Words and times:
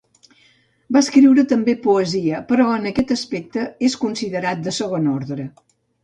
Va 0.95 1.01
escriure 1.05 1.41
també 1.49 1.75
poesia 1.83 2.39
però 2.51 2.65
en 2.77 2.87
aquest 2.91 3.13
aspecte 3.15 3.65
és 3.89 3.97
considerat 4.05 4.63
de 4.69 4.75
segon 4.79 5.11
ordre. 5.13 5.47